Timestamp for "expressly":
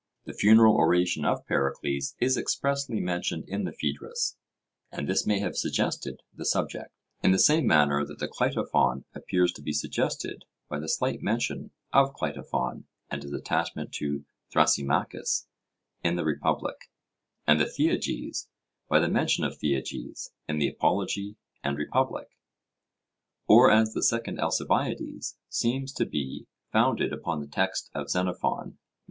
2.35-2.99